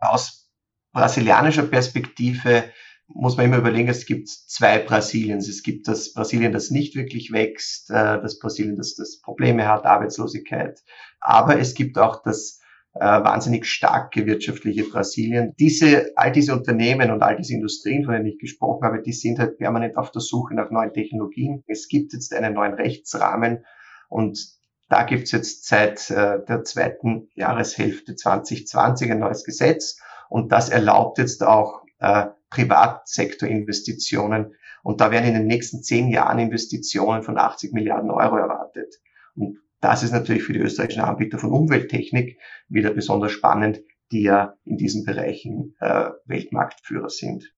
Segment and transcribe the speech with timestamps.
[0.00, 0.50] aus
[0.92, 2.64] brasilianischer Perspektive
[3.12, 5.48] muss man immer überlegen, es gibt zwei Brasiliens.
[5.48, 9.84] Es gibt das Brasilien, das nicht wirklich wächst, äh, das Brasilien, das, das Probleme hat,
[9.84, 10.80] Arbeitslosigkeit.
[11.20, 12.60] Aber es gibt auch das
[12.94, 15.54] äh, wahnsinnig starke wirtschaftliche Brasilien.
[15.58, 19.38] Diese, all diese Unternehmen und all diese Industrien, von denen ich gesprochen habe, die sind
[19.38, 21.64] halt permanent auf der Suche nach neuen Technologien.
[21.66, 23.64] Es gibt jetzt einen neuen Rechtsrahmen
[24.08, 24.59] und
[24.90, 30.68] da gibt es jetzt seit äh, der zweiten Jahreshälfte 2020 ein neues Gesetz und das
[30.68, 34.54] erlaubt jetzt auch äh, Privatsektorinvestitionen.
[34.82, 38.96] Und da werden in den nächsten zehn Jahren Investitionen von 80 Milliarden Euro erwartet.
[39.36, 44.54] Und das ist natürlich für die österreichischen Anbieter von Umwelttechnik wieder besonders spannend, die ja
[44.64, 47.52] in diesen Bereichen äh, Weltmarktführer sind.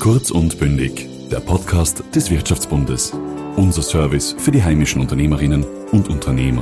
[0.00, 3.12] Kurz und bündig, der Podcast des Wirtschaftsbundes.
[3.56, 6.60] Unser Service für die heimischen Unternehmerinnen und Unternehmer.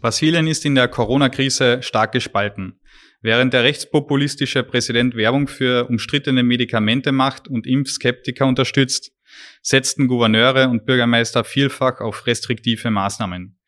[0.00, 2.78] Brasilien ist in der Corona-Krise stark gespalten.
[3.22, 9.15] Während der rechtspopulistische Präsident Werbung für umstrittene Medikamente macht und Impfskeptiker unterstützt,
[9.62, 13.58] setzten Gouverneure und Bürgermeister vielfach auf restriktive Maßnahmen.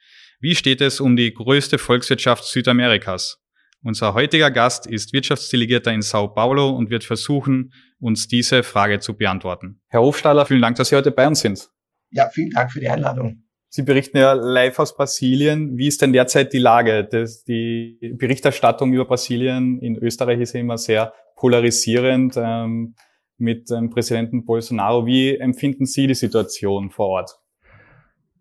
[0.41, 3.43] Wie steht es um die größte Volkswirtschaft Südamerikas?
[3.83, 9.17] Unser heutiger Gast ist Wirtschaftsdelegierter in Sao Paulo und wird versuchen, uns diese Frage zu
[9.17, 9.81] beantworten.
[9.89, 11.69] Herr Hofstahler, vielen Dank, dass Sie heute bei uns sind.
[12.11, 13.45] Ja, vielen Dank für die Einladung.
[13.71, 15.77] Sie berichten ja live aus Brasilien.
[15.77, 17.05] Wie ist denn derzeit die Lage?
[17.05, 22.95] Das, die Berichterstattung über Brasilien in Österreich ist ja immer sehr polarisierend ähm,
[23.39, 25.07] mit ähm, Präsidenten Bolsonaro.
[25.07, 27.39] Wie empfinden Sie die Situation vor Ort?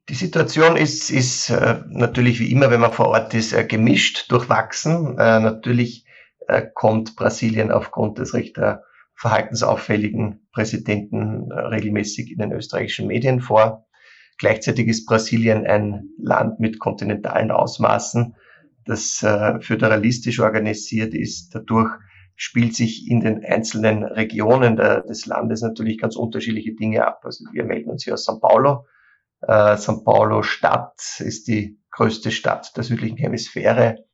[0.10, 4.32] Die Situation ist, ist äh, natürlich wie immer, wenn man vor Ort ist, äh, gemischt,
[4.32, 5.18] durchwachsen.
[5.18, 6.06] Äh, natürlich
[6.48, 8.78] äh, kommt Brasilien aufgrund des recht äh,
[9.16, 13.88] verhaltensauffälligen Präsidenten regelmäßig in den österreichischen Medien vor.
[14.38, 18.36] Gleichzeitig ist Brasilien ein Land mit kontinentalen Ausmaßen,
[18.86, 19.26] das
[19.62, 21.56] föderalistisch organisiert ist.
[21.56, 21.90] Dadurch
[22.38, 27.22] spielt sich in den einzelnen Regionen der, des Landes natürlich ganz unterschiedliche Dinge ab.
[27.24, 28.86] Also wir melden uns hier aus São Paulo.
[29.42, 34.06] Äh, São Paulo Stadt ist die größte Stadt der südlichen Hemisphäre.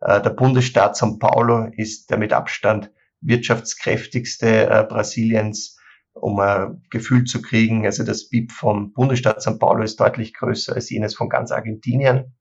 [0.00, 5.76] Äh, der Bundesstaat São Paulo ist der mit Abstand wirtschaftskräftigste äh, Brasiliens
[6.12, 7.84] um ein Gefühl zu kriegen.
[7.86, 12.36] Also das BIP vom Bundesstaat São Paulo ist deutlich größer als jenes von ganz Argentinien.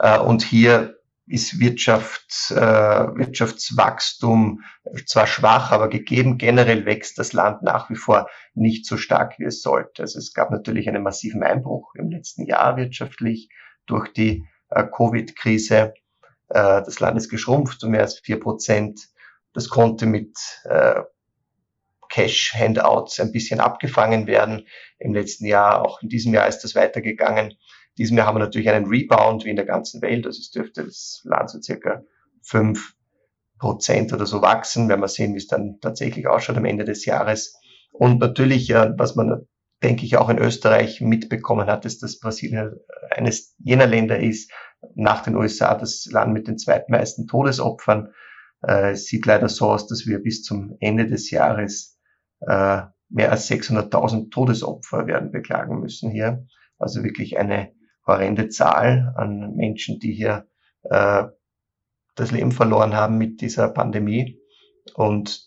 [0.00, 0.97] Äh, und hier
[1.28, 4.62] ist Wirtschaft, äh, Wirtschaftswachstum
[5.06, 6.38] zwar schwach, aber gegeben.
[6.38, 10.02] Generell wächst das Land nach wie vor nicht so stark, wie es sollte.
[10.02, 13.48] Also es gab natürlich einen massiven Einbruch im letzten Jahr wirtschaftlich
[13.86, 15.94] durch die äh, Covid-Krise.
[16.48, 19.08] das Land ist geschrumpft um mehr als vier Prozent.
[19.52, 20.38] Das konnte mit
[22.08, 24.66] Cash-Handouts ein bisschen abgefangen werden.
[24.98, 27.54] Im letzten Jahr, auch in diesem Jahr ist das weitergegangen.
[27.98, 30.24] Diesem Jahr haben wir natürlich einen Rebound wie in der ganzen Welt.
[30.24, 32.02] Also es dürfte das Land so circa
[32.42, 32.94] fünf
[33.58, 34.88] Prozent oder so wachsen.
[34.88, 37.58] Werden wir sehen, wie es dann tatsächlich ausschaut am Ende des Jahres.
[37.92, 39.46] Und natürlich, was man,
[39.82, 42.76] denke ich, auch in Österreich mitbekommen hat, ist, dass Brasilien
[43.10, 44.52] eines jener Länder ist,
[44.94, 48.12] nach den USA das Land mit den zweitmeisten Todesopfern.
[48.62, 51.98] Äh, es sieht leider so aus, dass wir bis zum Ende des Jahres
[52.40, 56.46] äh, mehr als 600.000 Todesopfer werden beklagen müssen hier.
[56.78, 57.72] Also wirklich eine
[58.08, 60.46] horrende Zahl an Menschen, die hier
[60.82, 61.24] äh,
[62.16, 64.40] das Leben verloren haben mit dieser Pandemie.
[64.94, 65.46] Und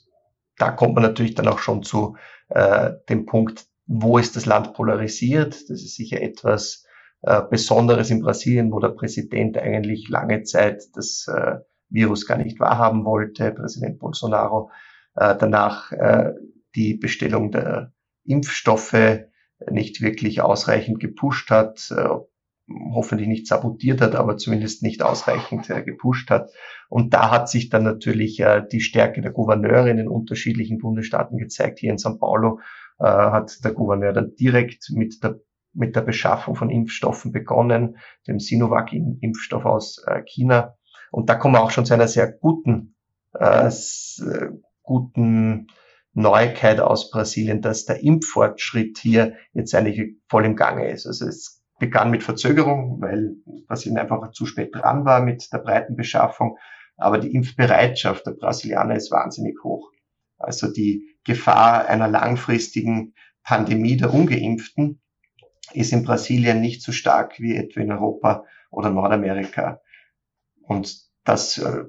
[0.57, 2.15] da kommt man natürlich dann auch schon zu
[2.49, 5.69] äh, dem Punkt, wo ist das Land polarisiert.
[5.69, 6.85] Das ist sicher etwas
[7.23, 11.57] äh, Besonderes in Brasilien, wo der Präsident eigentlich lange Zeit das äh,
[11.89, 14.71] Virus gar nicht wahrhaben wollte, Präsident Bolsonaro.
[15.15, 16.31] Äh, danach äh,
[16.75, 17.91] die Bestellung der
[18.23, 19.25] Impfstoffe
[19.69, 22.07] nicht wirklich ausreichend gepusht hat, äh,
[22.93, 26.51] hoffentlich nicht sabotiert hat, aber zumindest nicht ausreichend äh, gepusht hat.
[26.89, 31.37] Und da hat sich dann natürlich äh, die Stärke der Gouverneure in den unterschiedlichen Bundesstaaten
[31.37, 31.79] gezeigt.
[31.79, 32.59] Hier in São Paulo
[33.03, 35.39] hat der Gouverneur dann direkt mit der
[35.73, 37.97] mit der Beschaffung von Impfstoffen begonnen,
[38.27, 40.75] dem Sinovac-Impfstoff aus China.
[41.11, 42.95] Und da kommen wir auch schon zu einer sehr guten,
[43.33, 43.69] äh,
[44.83, 45.67] guten
[46.13, 51.05] Neuigkeit aus Brasilien, dass der Impffortschritt hier jetzt eigentlich voll im Gange ist.
[51.05, 53.37] Also es begann mit Verzögerung, weil
[53.67, 56.57] Brasilien einfach zu spät dran war mit der breiten Beschaffung.
[56.95, 59.91] Aber die Impfbereitschaft der Brasilianer ist wahnsinnig hoch.
[60.37, 65.01] Also die Gefahr einer langfristigen Pandemie der Ungeimpften
[65.73, 69.81] ist in Brasilien nicht so stark wie etwa in Europa oder Nordamerika.
[70.61, 71.85] Und das äh,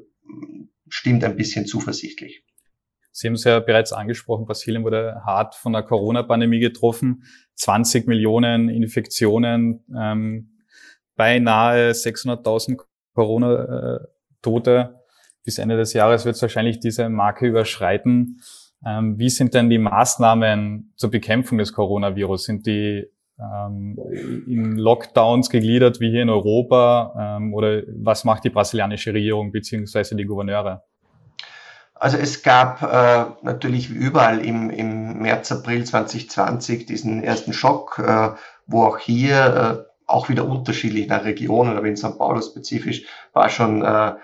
[0.89, 2.45] stimmt ein bisschen zuversichtlich.
[3.13, 7.25] Sie haben es ja bereits angesprochen, Brasilien wurde hart von der Corona-Pandemie getroffen.
[7.55, 10.59] 20 Millionen Infektionen, ähm,
[11.15, 12.81] beinahe 600.000
[13.15, 14.95] Corona-Tote.
[15.45, 18.41] Bis Ende des Jahres wird es wahrscheinlich diese Marke überschreiten.
[18.85, 22.45] Ähm, wie sind denn die Maßnahmen zur Bekämpfung des Coronavirus?
[22.45, 23.07] Sind die
[23.39, 23.99] ähm,
[24.47, 27.37] in Lockdowns gegliedert wie hier in Europa?
[27.39, 30.85] Ähm, oder was macht die brasilianische Regierung beziehungsweise die Gouverneure?
[32.03, 38.01] Also es gab äh, natürlich wie überall im, im März, April 2020 diesen ersten Schock,
[38.05, 38.31] äh,
[38.67, 42.19] wo auch hier äh, auch wieder unterschiedlich nach Regionen, aber in St.
[42.19, 44.15] Paulo spezifisch war schon äh,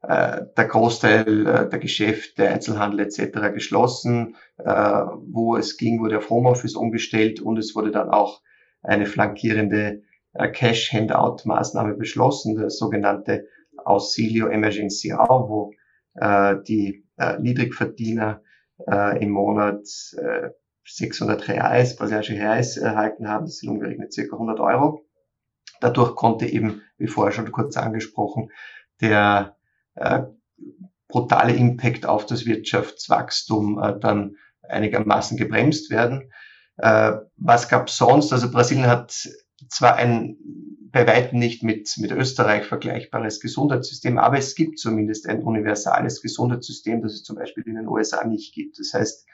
[0.00, 3.52] äh, der Großteil äh, der Geschäfte, Einzelhandel etc.
[3.52, 4.36] geschlossen.
[4.56, 8.40] Äh, wo es ging, wurde auf Homeoffice umgestellt und es wurde dann auch
[8.82, 13.46] eine flankierende äh, Cash-Handout-Maßnahme beschlossen, das sogenannte
[13.84, 15.74] Auxilio Emergencial, wo
[16.14, 18.42] äh, die äh, Niedrigverdiener
[18.86, 19.86] äh, im Monat
[20.16, 20.50] äh,
[20.84, 23.46] 600 Reais, brasilianische Reais erhalten haben.
[23.46, 25.04] Das sind umgerechnet circa 100 Euro.
[25.80, 28.50] Dadurch konnte eben, wie vorher schon kurz angesprochen,
[29.00, 29.56] der
[29.94, 30.22] äh,
[31.08, 36.32] brutale Impact auf das Wirtschaftswachstum äh, dann einigermaßen gebremst werden.
[36.78, 38.32] Äh, was gab sonst?
[38.32, 39.28] Also Brasilien hat
[39.68, 40.36] zwar ein
[40.96, 47.02] bei weitem nicht mit, mit Österreich vergleichbares Gesundheitssystem, aber es gibt zumindest ein universales Gesundheitssystem,
[47.02, 48.78] das es zum Beispiel in den USA nicht gibt.
[48.78, 49.26] Das heißt,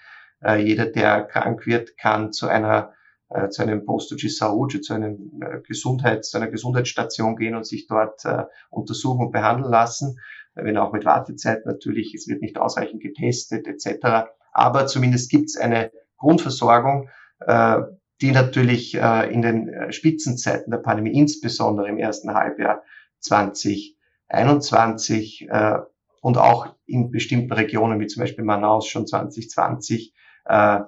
[0.43, 2.95] äh, jeder, der krank wird, kann zu einer
[3.31, 7.87] äh, zu einem Posto de zu einem äh, Gesundheits, zu einer Gesundheitsstation gehen und sich
[7.87, 8.25] dort
[8.71, 10.19] untersuchen und behandeln lassen,
[10.55, 14.33] wenn auch mit Wartezeit natürlich, es wird nicht ausreichend getestet etc.
[14.53, 17.09] Aber zumindest gibt es eine Grundversorgung,
[18.23, 22.85] die natürlich äh, in den äh, Spitzenzeiten der Pandemie, insbesondere im ersten Halbjahr
[23.19, 25.79] 2021 äh,
[26.21, 30.15] und auch in bestimmten Regionen wie zum Beispiel Manaus schon 2020
[30.45, 30.79] äh,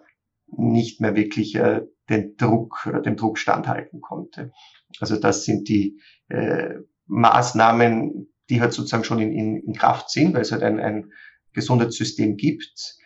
[0.47, 4.53] nicht mehr wirklich äh, den Druck, äh, dem Druck standhalten konnte.
[5.01, 6.75] Also das sind die äh,
[7.07, 11.11] Maßnahmen, die halt sozusagen schon in, in, in Kraft sind, weil es halt ein, ein
[11.53, 12.97] Gesundheitssystem gibt.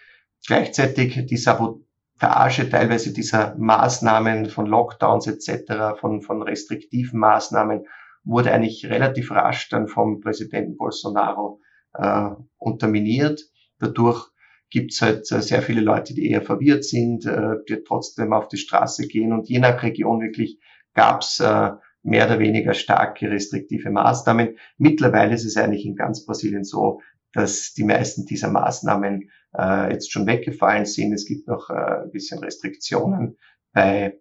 [0.47, 1.83] Gleichzeitig die Sabot
[2.19, 7.87] Verarsche teilweise dieser Maßnahmen von Lockdowns etc., von, von restriktiven Maßnahmen,
[8.25, 11.61] wurde eigentlich relativ rasch dann vom Präsidenten Bolsonaro
[11.95, 13.43] äh, unterminiert.
[13.79, 14.29] Dadurch
[14.71, 18.49] gibt es halt äh, sehr viele Leute, die eher verwirrt sind, äh, die trotzdem auf
[18.49, 19.33] die Straße gehen.
[19.33, 20.59] Und je nach Region wirklich
[20.95, 21.71] gab es äh,
[22.03, 24.57] mehr oder weniger starke restriktive Maßnahmen.
[24.77, 27.01] Mittlerweile ist es eigentlich in ganz Brasilien so,
[27.33, 31.13] dass die meisten dieser Maßnahmen äh, jetzt schon weggefallen sind.
[31.13, 33.39] Es gibt noch äh, ein bisschen Restriktionen
[33.73, 34.19] bei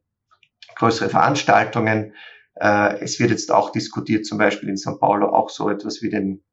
[0.76, 2.14] größeren Veranstaltungen.
[2.56, 6.10] Äh, es wird jetzt auch diskutiert, zum Beispiel in São Paulo auch so etwas wie
[6.10, 6.44] den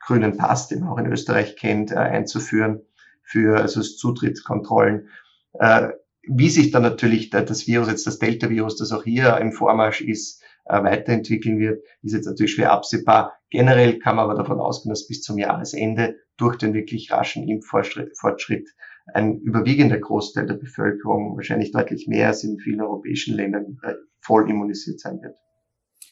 [0.00, 2.82] grünen Pass, den man auch in Österreich kennt, äh, einzuführen
[3.22, 5.08] für also Zutrittskontrollen.
[5.54, 5.90] Äh,
[6.30, 10.42] wie sich dann natürlich das Virus, jetzt das Delta-Virus, das auch hier im Vormarsch ist,
[10.66, 13.37] äh, weiterentwickeln wird, ist jetzt natürlich schwer absehbar.
[13.50, 18.68] Generell kann man aber davon ausgehen, dass bis zum Jahresende durch den wirklich raschen Impffortschritt
[19.14, 24.48] ein überwiegender Großteil der Bevölkerung, wahrscheinlich deutlich mehr als in vielen europäischen Ländern, äh, voll
[24.50, 25.34] immunisiert sein wird.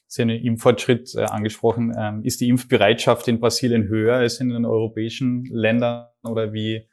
[0.09, 1.95] Sie haben den Impffortschritt äh, angesprochen.
[1.99, 6.89] Ähm, ist die Impfbereitschaft in Brasilien höher als in den europäischen Ländern oder wie,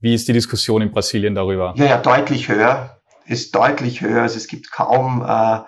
[0.00, 1.74] wie ist die Diskussion in Brasilien darüber?
[1.76, 3.00] Ja, ja, deutlich höher.
[3.26, 4.22] Ist deutlich höher.
[4.22, 5.60] Also es gibt kaum äh,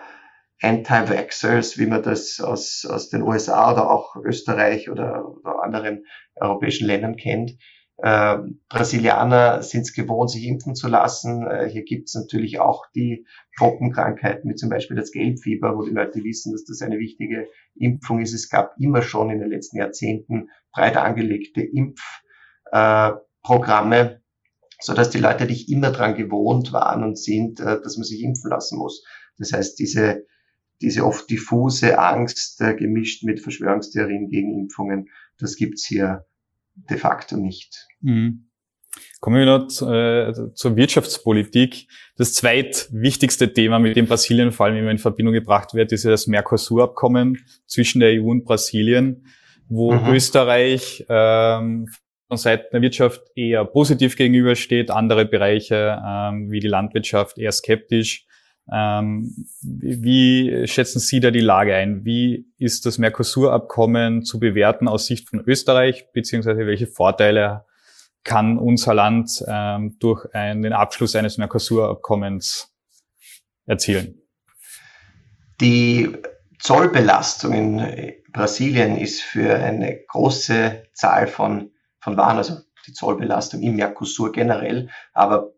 [0.63, 6.05] Anti-Vaxxers, wie man das aus, aus den USA oder auch Österreich oder, oder anderen
[6.37, 7.53] europäischen Ländern kennt.
[8.03, 8.39] Äh,
[8.69, 11.47] Brasilianer sind es gewohnt, sich impfen zu lassen.
[11.47, 13.27] Äh, hier gibt es natürlich auch die
[13.59, 18.21] Trockenkrankheiten, wie zum Beispiel das Gelbfieber, wo die Leute wissen, dass das eine wichtige Impfung
[18.21, 18.33] ist.
[18.33, 21.61] Es gab immer schon in den letzten Jahrzehnten breit angelegte
[22.73, 24.17] Impfprogramme, äh,
[24.81, 28.23] so dass die Leute nicht immer dran gewohnt waren und sind, äh, dass man sich
[28.23, 29.05] impfen lassen muss.
[29.37, 30.25] Das heißt, diese
[30.81, 35.09] diese oft diffuse Angst äh, gemischt mit Verschwörungstheorien gegen Impfungen,
[35.39, 36.25] das gibt's hier
[36.75, 37.87] de facto nicht.
[38.01, 38.47] Mhm.
[39.21, 41.87] Kommen wir noch zu, äh, zur Wirtschaftspolitik.
[42.17, 46.11] Das zweitwichtigste Thema, mit dem Brasilien vor allem immer in Verbindung gebracht wird, ist ja
[46.11, 49.27] das Mercosur-Abkommen zwischen der EU und Brasilien,
[49.69, 50.15] wo mhm.
[50.15, 51.89] Österreich ähm,
[52.29, 58.27] von Seiten der Wirtschaft eher positiv gegenübersteht, andere Bereiche ähm, wie die Landwirtschaft eher skeptisch.
[58.73, 62.05] Ähm, wie schätzen Sie da die Lage ein?
[62.05, 67.65] Wie ist das Mercosur-Abkommen zu bewerten aus Sicht von Österreich, beziehungsweise welche Vorteile
[68.23, 72.73] kann unser Land ähm, durch ein, den Abschluss eines Mercosur-Abkommens
[73.67, 74.23] erzielen?
[75.61, 76.17] Die
[76.59, 83.77] Zollbelastung in Brasilien ist für eine große Zahl von von Waren, also die Zollbelastung im
[83.77, 85.53] Mercosur generell, aber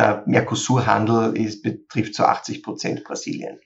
[0.00, 3.58] der Mercosur-Handel betrifft zu 80 Prozent Brasilien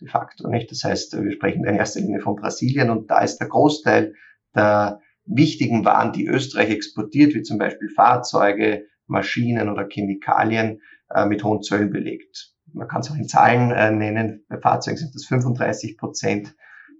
[0.00, 0.48] de facto.
[0.48, 0.70] Nicht?
[0.70, 4.14] Das heißt, wir sprechen in erster Linie von Brasilien und da ist der Großteil
[4.54, 10.80] der wichtigen Waren, die Österreich exportiert, wie zum Beispiel Fahrzeuge, Maschinen oder Chemikalien,
[11.10, 12.52] äh, mit hohen Zöllen belegt.
[12.72, 14.44] Man kann es auch in Zahlen äh, nennen.
[14.48, 16.54] Bei Fahrzeugen sind das 35 Prozent,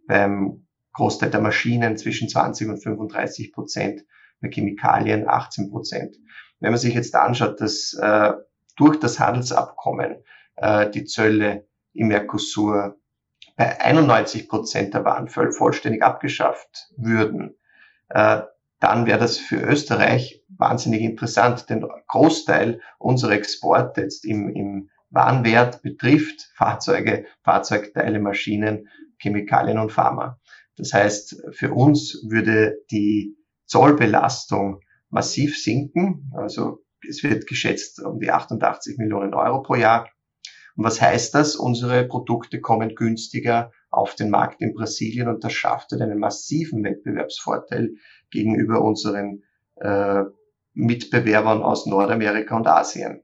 [0.07, 4.05] beim Großteil der Maschinen zwischen 20 und 35 Prozent,
[4.43, 6.17] bei Chemikalien 18 Prozent.
[6.61, 8.33] Wenn man sich jetzt anschaut, dass äh,
[8.77, 10.25] durch das Handelsabkommen
[10.57, 12.97] äh, die Zölle im Mercosur
[13.57, 17.57] bei 91 Prozent der Waren vollständig abgeschafft würden,
[18.09, 18.43] äh,
[18.81, 25.83] dann wäre das für Österreich wahnsinnig interessant, denn Großteil unserer Exporte jetzt im, im Warenwert
[25.83, 28.89] betrifft Fahrzeuge, Fahrzeugteile, Maschinen,
[29.19, 30.41] Chemikalien und Pharma.
[30.77, 33.37] Das heißt, für uns würde die
[33.67, 36.33] Zollbelastung massiv sinken.
[36.35, 40.09] Also es wird geschätzt um die 88 Millionen Euro pro Jahr.
[40.77, 41.57] Und was heißt das?
[41.57, 47.95] Unsere Produkte kommen günstiger auf den Markt in Brasilien und das schafft einen massiven Wettbewerbsvorteil
[48.31, 49.43] gegenüber unseren
[49.77, 50.23] äh,
[50.75, 53.23] Mitbewerbern aus Nordamerika und Asien.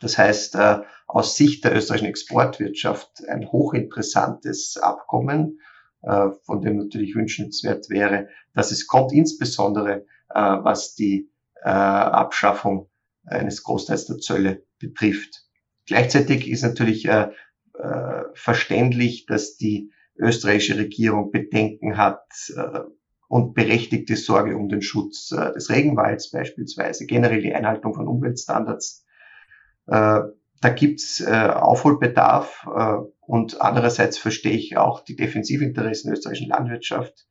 [0.00, 5.60] Das heißt, äh, aus Sicht der österreichischen Exportwirtschaft ein hochinteressantes Abkommen,
[6.02, 11.31] äh, von dem natürlich wünschenswert wäre, dass es kommt, insbesondere äh, was die
[11.64, 12.88] äh, Abschaffung
[13.24, 15.44] eines Großteils der Zölle betrifft.
[15.86, 17.28] Gleichzeitig ist natürlich äh,
[17.78, 22.24] äh, verständlich, dass die österreichische Regierung Bedenken hat
[22.56, 22.80] äh,
[23.28, 29.06] und berechtigte Sorge um den Schutz äh, des Regenwalds beispielsweise, generell die Einhaltung von Umweltstandards.
[29.86, 30.20] Äh,
[30.60, 37.26] da gibt's äh, Aufholbedarf äh, und andererseits verstehe ich auch die Defensivinteressen der österreichischen Landwirtschaft,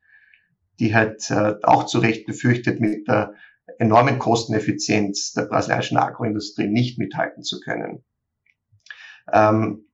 [0.80, 3.36] die halt äh, auch zu Recht befürchtet, mit der
[3.77, 8.03] enormen Kosteneffizienz der brasilianischen Agroindustrie nicht mithalten zu können.
[9.32, 9.86] Ähm,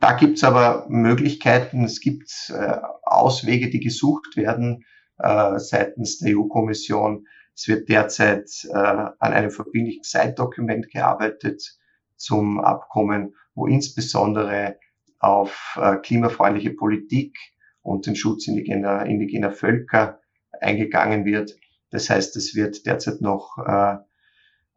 [0.00, 4.84] da gibt's aber Möglichkeiten, es gibt äh, Auswege, die gesucht werden
[5.18, 7.26] äh, seitens der EU-Kommission.
[7.54, 11.78] Es wird derzeit äh, an einem verbindlichen Zeitdokument gearbeitet
[12.16, 14.78] zum Abkommen, wo insbesondere
[15.20, 17.38] auf äh, klimafreundliche Politik
[17.82, 20.20] und den Schutz indigener, indigener Völker
[20.60, 21.56] eingegangen wird.
[21.94, 23.98] Das heißt, es wird derzeit noch äh,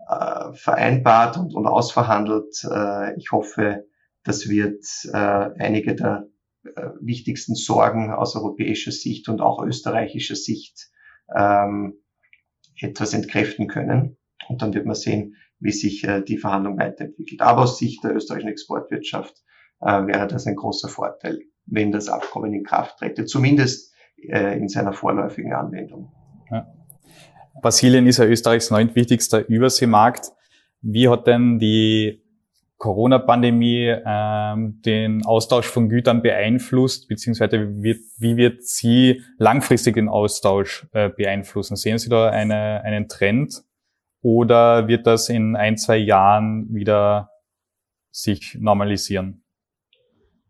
[0.07, 2.63] äh, vereinbart und, und ausverhandelt.
[2.63, 3.87] Äh, ich hoffe,
[4.23, 6.27] das wird äh, einige der
[6.63, 10.91] äh, wichtigsten Sorgen aus europäischer Sicht und auch österreichischer Sicht
[11.35, 11.95] ähm,
[12.79, 14.17] etwas entkräften können.
[14.47, 17.41] Und dann wird man sehen, wie sich äh, die Verhandlung weiterentwickelt.
[17.41, 19.43] Aber aus Sicht der österreichischen Exportwirtschaft
[19.81, 24.69] äh, wäre das ein großer Vorteil, wenn das Abkommen in Kraft trete, zumindest äh, in
[24.69, 26.11] seiner vorläufigen Anwendung.
[26.51, 26.76] Ja.
[27.61, 30.31] Brasilien ist ja Österreichs neuntwichtigster Überseemarkt.
[30.81, 32.23] Wie hat denn die
[32.77, 40.87] Corona-Pandemie ähm, den Austausch von Gütern beeinflusst, beziehungsweise wird, wie wird sie langfristig den Austausch
[40.93, 41.75] äh, beeinflussen?
[41.75, 43.63] Sehen Sie da eine, einen Trend
[44.21, 47.31] oder wird das in ein, zwei Jahren wieder
[48.11, 49.43] sich normalisieren?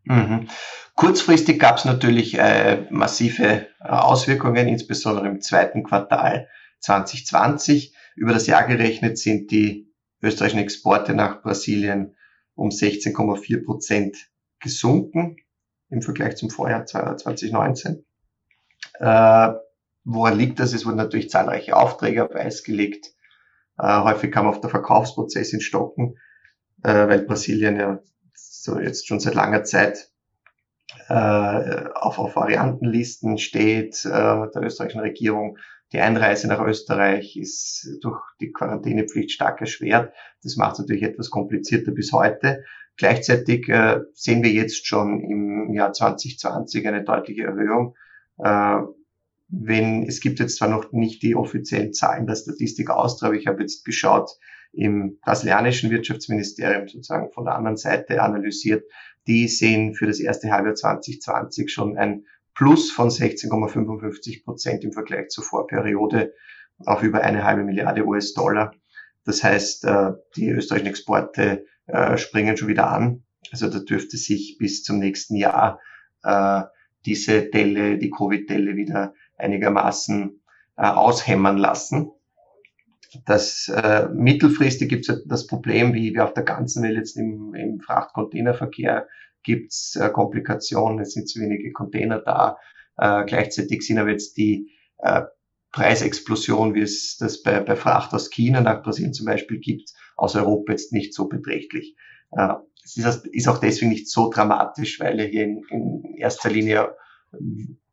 [0.04, 0.48] Mhm.
[0.94, 6.48] Kurzfristig gab es natürlich äh, massive äh, Auswirkungen, insbesondere im zweiten Quartal
[6.80, 7.94] 2020.
[8.16, 9.92] Über das Jahr gerechnet sind die
[10.22, 12.16] österreichischen Exporte nach Brasilien
[12.54, 14.16] um 16,4 Prozent
[14.60, 15.36] gesunken
[15.90, 18.04] im Vergleich zum Vorjahr 2019.
[18.98, 19.52] Äh,
[20.04, 20.72] woran liegt das?
[20.72, 23.12] Es wurden natürlich zahlreiche Aufträge auf Eis gelegt.
[23.78, 26.18] Äh, häufig kam auch der Verkaufsprozess in Stocken,
[26.82, 28.00] äh, weil Brasilien ja
[28.34, 30.10] so jetzt schon seit langer Zeit
[31.08, 35.58] äh, auf, auf Variantenlisten steht äh, der österreichischen Regierung
[35.92, 40.12] die Einreise nach Österreich ist durch die Quarantänepflicht stark erschwert.
[40.42, 42.64] Das macht es natürlich etwas komplizierter bis heute.
[42.96, 47.96] Gleichzeitig äh, sehen wir jetzt schon im Jahr 2020 eine deutliche Erhöhung.
[48.38, 48.80] Äh,
[49.48, 53.46] wenn, es gibt jetzt zwar noch nicht die offiziellen Zahlen der Statistik Austria, aber ich
[53.46, 54.30] habe jetzt geschaut,
[54.72, 58.84] im brasilianischen Wirtschaftsministerium sozusagen von der anderen Seite analysiert,
[59.26, 62.26] die sehen für das erste Halbjahr 2020 schon ein
[62.58, 66.34] Plus von 16,55 Prozent im Vergleich zur Vorperiode
[66.84, 68.74] auf über eine halbe Milliarde US-Dollar.
[69.24, 73.22] Das heißt, äh, die österreichischen Exporte äh, springen schon wieder an.
[73.52, 75.78] Also da dürfte sich bis zum nächsten Jahr
[76.24, 76.62] äh,
[77.06, 80.40] diese Delle, die Covid-Delle wieder einigermaßen
[80.74, 82.10] aushämmern lassen.
[83.24, 87.54] Das äh, mittelfristig gibt es das Problem, wie wir auf der ganzen Welt jetzt im,
[87.54, 89.06] im Frachtcontainerverkehr
[89.42, 92.58] gibt es äh, Komplikationen, es sind zu wenige Container da.
[92.96, 95.22] Äh, gleichzeitig sind aber jetzt die äh,
[95.72, 100.34] Preisexplosion, wie es das bei, bei Fracht aus China nach Brasilien zum Beispiel gibt, aus
[100.34, 101.96] Europa jetzt nicht so beträchtlich.
[102.32, 102.54] Äh,
[102.84, 106.94] es ist, ist auch deswegen nicht so dramatisch, weil hier in, in erster Linie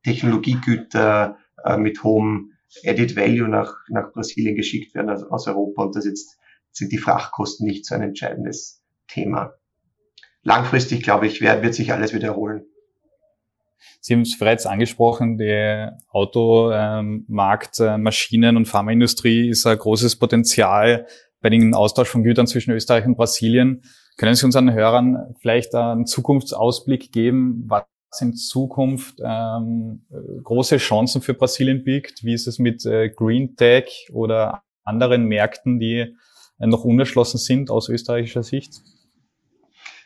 [0.03, 2.53] Technologiegüter äh, mit hohem
[2.85, 6.37] Added Value nach, nach Brasilien geschickt werden also aus Europa und das jetzt
[6.71, 9.53] sind die Frachtkosten nicht so ein entscheidendes Thema.
[10.45, 12.65] Langfristig, glaube ich, wird, wird sich alles wiederholen.
[13.99, 21.07] Sie haben es bereits angesprochen, der Automarkt, ähm, Maschinen- und Pharmaindustrie ist ein großes Potenzial
[21.41, 23.81] bei den Austausch von Gütern zwischen Österreich und Brasilien.
[24.17, 27.85] Können Sie unseren Hörern vielleicht einen Zukunftsausblick geben, was
[28.21, 30.05] in Zukunft ähm,
[30.43, 32.23] große Chancen für Brasilien birgt?
[32.23, 36.15] Wie ist es mit äh, Green Tech oder anderen Märkten, die
[36.59, 38.83] äh, noch unerschlossen sind aus österreichischer Sicht?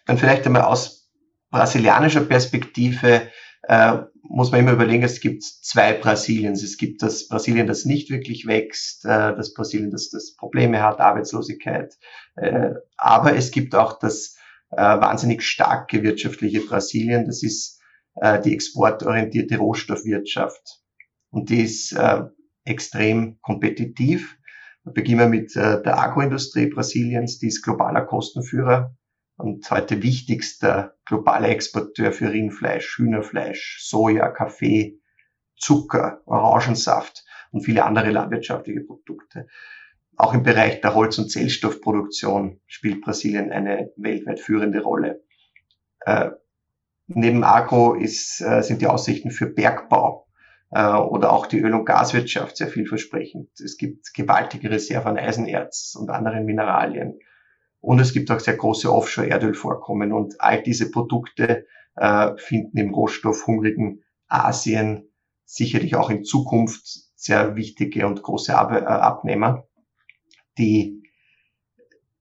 [0.09, 1.07] Dann vielleicht einmal aus
[1.51, 3.29] brasilianischer Perspektive
[3.67, 6.63] äh, muss man immer überlegen, es gibt zwei Brasiliens.
[6.63, 10.99] Es gibt das Brasilien, das nicht wirklich wächst, äh, das Brasilien, das, das Probleme hat,
[10.99, 11.93] Arbeitslosigkeit.
[12.37, 14.35] Äh, aber es gibt auch das
[14.71, 17.27] äh, wahnsinnig starke wirtschaftliche Brasilien.
[17.27, 17.79] Das ist
[18.15, 20.81] äh, die exportorientierte Rohstoffwirtschaft.
[21.29, 22.23] Und die ist äh,
[22.63, 24.39] extrem kompetitiv.
[24.83, 28.95] Beginnen wir mit der Agroindustrie Brasiliens, die ist globaler Kostenführer
[29.39, 34.99] und heute wichtigster globaler Exporteur für Rindfleisch, Hühnerfleisch, Soja, Kaffee,
[35.55, 39.47] Zucker, Orangensaft und viele andere landwirtschaftliche Produkte.
[40.17, 45.23] Auch im Bereich der Holz- und Zellstoffproduktion spielt Brasilien eine weltweit führende Rolle.
[46.01, 46.31] Äh,
[47.07, 50.27] neben Agro ist, äh, sind die Aussichten für Bergbau
[50.71, 53.57] äh, oder auch die Öl- und Gaswirtschaft sehr vielversprechend.
[53.61, 57.19] Es gibt gewaltige Reserven an Eisenerz und anderen Mineralien.
[57.81, 60.11] Und es gibt auch sehr große Offshore-Erdölvorkommen.
[60.11, 65.09] Und all diese Produkte äh, finden im rohstoffhungrigen Asien
[65.45, 69.67] sicherlich auch in Zukunft sehr wichtige und große Ab äh, Abnehmer.
[70.57, 71.03] Die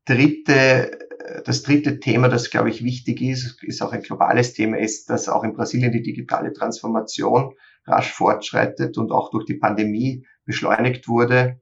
[0.05, 0.99] dritte,
[1.45, 5.29] das dritte Thema, das glaube ich wichtig ist, ist auch ein globales Thema, ist, dass
[5.29, 7.55] auch in Brasilien die digitale Transformation
[7.85, 11.61] rasch fortschreitet und auch durch die Pandemie beschleunigt wurde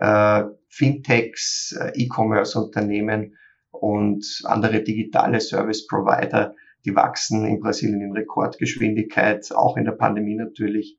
[0.00, 3.36] äh, Fintechs, äh, E-Commerce-Unternehmen
[3.70, 10.98] und andere digitale Service-Provider, die wachsen in Brasilien in Rekordgeschwindigkeit, auch in der Pandemie natürlich.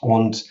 [0.00, 0.48] Und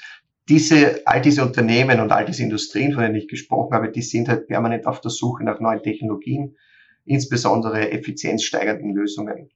[0.47, 4.29] diese, all diese Unternehmen und all diese Industrien, von denen ich gesprochen habe, die sind
[4.29, 6.55] halt permanent auf der Suche nach neuen Technologien,
[7.03, 9.49] insbesondere effizienzsteigernden Lösungen.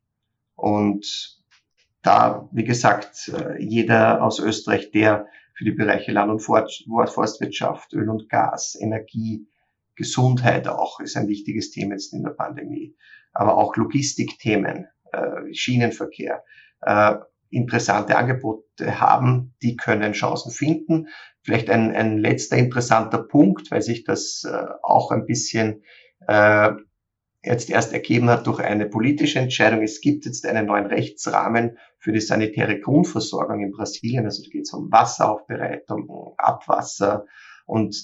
[0.56, 1.39] Und
[2.02, 8.10] da, wie gesagt, äh, jeder aus Österreich, der für die Bereiche Land- und Forstwirtschaft, Öl
[8.10, 9.48] und Gas, Energie,
[9.96, 12.96] Gesundheit auch ist ein wichtiges Thema jetzt in der Pandemie.
[13.34, 16.44] Aber auch Logistikthemen, äh, Schienenverkehr,
[16.82, 17.16] äh,
[17.50, 21.10] interessante Angebote haben, die können Chancen finden.
[21.42, 24.48] Vielleicht ein, ein letzter interessanter Punkt, weil sich das
[24.84, 25.84] auch ein bisschen
[27.44, 29.82] jetzt erst ergeben hat durch eine politische Entscheidung.
[29.82, 34.26] Es gibt jetzt einen neuen Rechtsrahmen für die sanitäre Grundversorgung in Brasilien.
[34.26, 37.26] Also da geht es um Wasseraufbereitung, Abwasser.
[37.66, 37.96] Und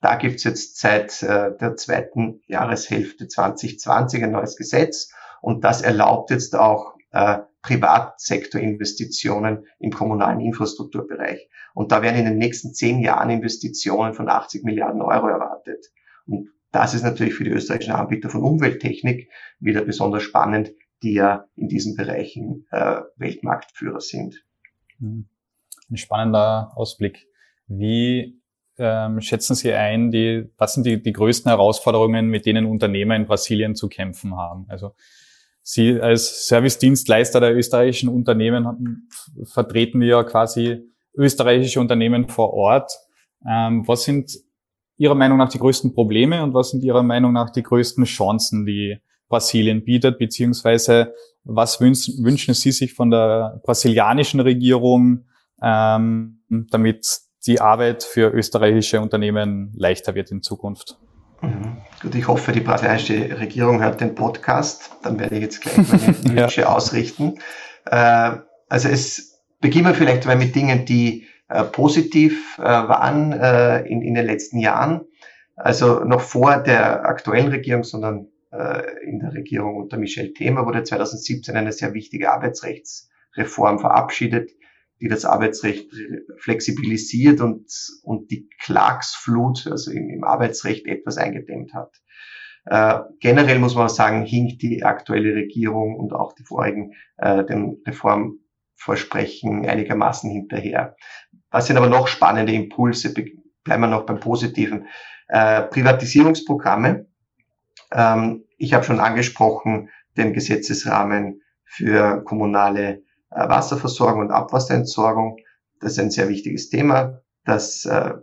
[0.00, 5.10] da gibt es jetzt seit äh, der zweiten Jahreshälfte 2020 ein neues Gesetz.
[5.40, 11.48] Und das erlaubt jetzt auch äh, Privatsektorinvestitionen im kommunalen Infrastrukturbereich.
[11.72, 15.86] Und da werden in den nächsten zehn Jahren Investitionen von 80 Milliarden Euro erwartet.
[16.26, 20.72] Und das ist natürlich für die österreichischen Anbieter von Umwelttechnik wieder besonders spannend,
[21.04, 24.44] die ja in diesen Bereichen äh, Weltmarktführer sind.
[24.98, 25.28] Hm.
[25.88, 27.28] Ein spannender Ausblick.
[27.68, 28.40] Wie
[28.76, 33.26] ähm, schätzen Sie ein, die, was sind die, die größten Herausforderungen, mit denen Unternehmer in
[33.26, 34.66] Brasilien zu kämpfen haben?
[34.68, 34.96] Also
[35.62, 39.08] Sie als Servicedienstleister der österreichischen Unternehmen
[39.44, 40.82] vertreten ja quasi
[41.16, 42.90] österreichische Unternehmen vor Ort.
[43.48, 44.32] Ähm, was sind
[44.96, 48.64] Ihrer Meinung nach die größten Probleme und was sind Ihrer Meinung nach die größten Chancen,
[48.64, 55.24] die Brasilien bietet, beziehungsweise was wünschen, wünschen Sie sich von der brasilianischen Regierung,
[55.62, 60.98] ähm, damit die Arbeit für österreichische Unternehmen leichter wird in Zukunft?
[61.42, 61.78] Mhm.
[62.00, 64.92] Gut, ich hoffe, die brasilianische Regierung hört den Podcast.
[65.02, 66.74] Dann werde ich jetzt gleich meine Wünsche ja.
[66.74, 67.38] ausrichten.
[67.86, 68.36] Äh,
[68.68, 74.00] also es beginnen wir vielleicht mal mit Dingen, die äh, positiv äh, waren äh, in,
[74.02, 75.02] in den letzten Jahren.
[75.56, 78.28] Also noch vor der aktuellen Regierung, sondern
[79.04, 84.52] in der Regierung unter Michel Thema wurde 2017 eine sehr wichtige Arbeitsrechtsreform verabschiedet,
[85.00, 85.90] die das Arbeitsrecht
[86.38, 87.66] flexibilisiert und,
[88.04, 92.00] und die Klagsflut, also im, im Arbeitsrecht etwas eingedämmt hat.
[92.66, 97.82] Äh, generell muss man sagen, hinkt die aktuelle Regierung und auch die vorigen äh, den
[98.76, 100.96] Reformversprechen einigermaßen hinterher
[101.50, 103.14] Was sind aber noch spannende Impulse?
[103.62, 104.86] Bleiben wir noch beim Positiven.
[105.28, 107.06] Äh, Privatisierungsprogramme.
[107.92, 115.38] Ähm, ich habe schon angesprochen, den Gesetzesrahmen für kommunale äh, Wasserversorgung und Abwasserentsorgung.
[115.80, 117.20] Das ist ein sehr wichtiges Thema.
[117.44, 118.14] Das äh,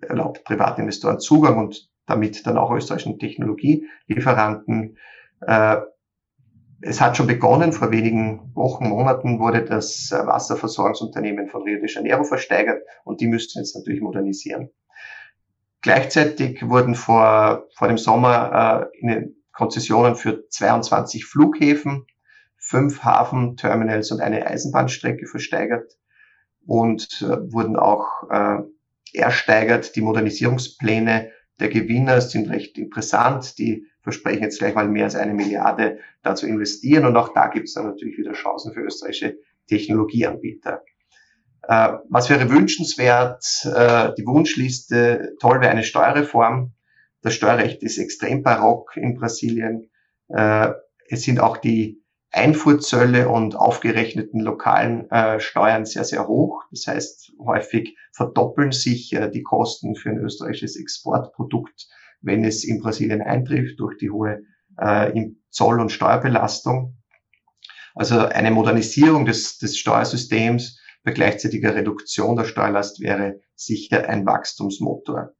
[0.00, 4.98] erlaubt Privatinvestoren Zugang und damit dann auch österreichischen Technologielieferanten.
[5.40, 5.76] Äh,
[6.86, 11.90] es hat schon begonnen, vor wenigen Wochen, Monaten wurde das äh, Wasserversorgungsunternehmen von Rio de
[11.90, 14.70] Janeiro versteigert und die müssten jetzt natürlich modernisieren.
[15.80, 22.06] Gleichzeitig wurden vor, vor dem Sommer äh, in Konzessionen für 22 Flughäfen,
[22.58, 25.96] fünf Hafenterminals und eine Eisenbahnstrecke versteigert
[26.66, 28.58] und äh, wurden auch äh,
[29.14, 29.96] ersteigert.
[29.96, 33.58] Die Modernisierungspläne der Gewinner sind recht interessant.
[33.58, 37.06] Die versprechen jetzt gleich mal mehr als eine Milliarde da zu investieren.
[37.06, 40.82] Und auch da gibt es dann natürlich wieder Chancen für österreichische Technologieanbieter.
[41.62, 43.44] Äh, was wäre wünschenswert?
[43.64, 46.74] Äh, die Wunschliste, toll wäre eine Steuerreform.
[47.22, 49.90] Das Steuerrecht ist extrem barock in Brasilien.
[50.28, 50.72] Äh,
[51.08, 56.64] es sind auch die Einfuhrzölle und aufgerechneten lokalen äh, Steuern sehr, sehr hoch.
[56.70, 61.88] Das heißt, häufig verdoppeln sich äh, die Kosten für ein österreichisches Exportprodukt,
[62.24, 64.42] wenn es in Brasilien eintrifft durch die hohe
[64.78, 65.12] äh,
[65.50, 66.96] Zoll- und Steuerbelastung.
[67.94, 75.34] Also eine Modernisierung des, des Steuersystems bei gleichzeitiger Reduktion der Steuerlast wäre sicher ein Wachstumsmotor.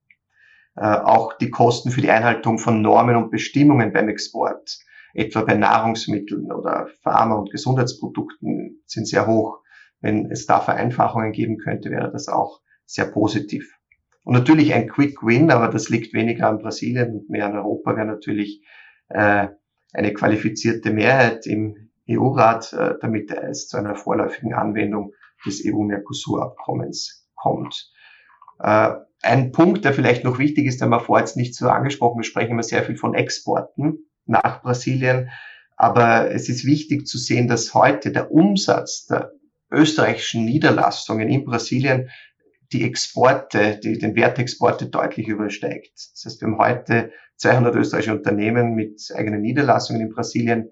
[0.77, 4.79] Äh, auch die Kosten für die Einhaltung von Normen und Bestimmungen beim Export
[5.15, 9.61] etwa bei Nahrungsmitteln oder Pharma- und Gesundheitsprodukten sind sehr hoch.
[10.01, 13.73] Wenn es da Vereinfachungen geben könnte, wäre das auch sehr positiv.
[14.25, 17.95] Und natürlich ein Quick Win, aber das liegt weniger an Brasilien und mehr an Europa,
[17.95, 18.65] wäre natürlich
[19.11, 19.49] äh,
[19.93, 25.13] eine qualifizierte Mehrheit im EU-Rat, äh, damit es zu einer vorläufigen Anwendung
[25.47, 27.93] des EU-Mercosur-Abkommens kommt.
[28.61, 32.19] Äh, ein Punkt, der vielleicht noch wichtig ist, den wir vorher jetzt nicht so angesprochen,
[32.19, 35.31] wir sprechen immer sehr viel von Exporten nach Brasilien.
[35.77, 39.33] Aber es ist wichtig zu sehen, dass heute der Umsatz der
[39.71, 42.11] österreichischen Niederlassungen in Brasilien
[42.75, 45.93] die Exporte, die, den Wertexporte deutlich übersteigt.
[45.95, 50.71] Das heißt, wir haben heute 200 österreichische Unternehmen mit eigenen Niederlassungen in Brasilien,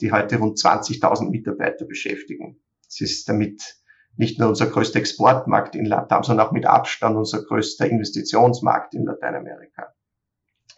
[0.00, 2.60] die heute rund 20.000 Mitarbeiter beschäftigen.
[2.88, 3.76] Es ist damit
[4.16, 9.04] nicht nur unser größter Exportmarkt in Latam, sondern auch mit Abstand unser größter Investitionsmarkt in
[9.04, 9.92] Lateinamerika.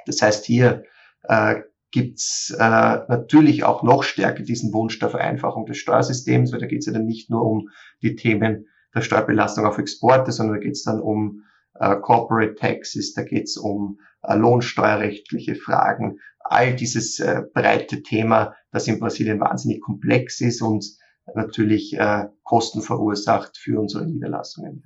[0.05, 0.83] Das heißt, hier
[1.22, 6.66] äh, gibt's äh, natürlich auch noch stärker diesen Wunsch der Vereinfachung des Steuersystems, weil da
[6.66, 7.68] geht es ja dann nicht nur um
[8.02, 11.44] die Themen der Steuerbelastung auf Exporte, sondern da geht es dann um
[11.75, 18.55] äh, Corporate Taxes, da geht es um äh, lohnsteuerrechtliche Fragen, all dieses äh, breite Thema,
[18.70, 20.87] das in Brasilien wahnsinnig komplex ist und
[21.35, 24.85] natürlich äh, Kosten verursacht für unsere Niederlassungen.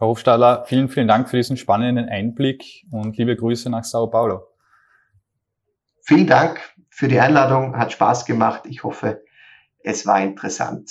[0.00, 4.46] Herr Hofstadler, vielen, vielen Dank für diesen spannenden Einblick und liebe Grüße nach Sao Paulo.
[6.02, 8.62] Vielen Dank für die Einladung, hat Spaß gemacht.
[8.64, 9.22] Ich hoffe,
[9.82, 10.90] es war interessant.